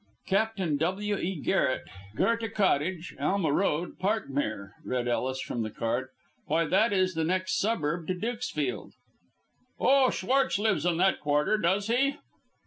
[0.25, 1.15] "Captain W.
[1.19, 1.35] E.
[1.39, 1.83] Garret,
[2.15, 6.09] Goethe Cottage, Alma Road, Parkmere," read Ellis from the card.
[6.47, 8.93] "Why, that is the next suburb to Dukesfield."
[9.79, 12.17] "Oh, Schwartz lives in that quarter, does he?"